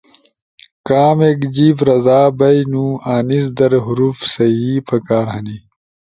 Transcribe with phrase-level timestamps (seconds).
[0.87, 5.57] کامیک جیب رزا بینو انیس در حروف صحیح پکار ہنی،